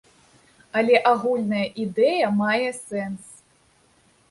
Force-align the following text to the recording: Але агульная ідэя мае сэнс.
Але 0.79 0.95
агульная 1.11 1.67
ідэя 1.85 2.33
мае 2.41 2.69
сэнс. 2.81 3.23